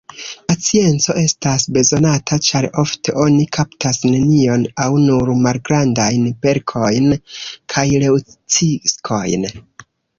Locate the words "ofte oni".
2.85-3.45